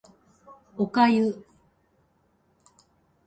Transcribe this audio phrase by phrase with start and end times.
[0.79, 1.45] お粥